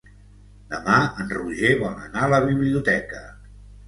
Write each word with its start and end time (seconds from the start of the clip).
Demà 0.69 0.95
en 1.23 1.29
Roger 1.37 1.69
vol 1.81 1.99
anar 2.05 2.23
a 2.29 2.31
la 2.35 2.39
biblioteca. 2.47 3.21